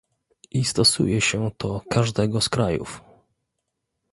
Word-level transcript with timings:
I 0.51 0.63
stosuje 0.63 1.21
się 1.21 1.51
to 1.57 1.81
każdego 1.89 2.41
z 2.41 2.49
krajów 2.49 3.01